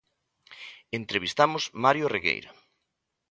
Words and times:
Entrevistamos 0.99 1.63
Mario 1.83 2.07
Regueira. 2.15 2.51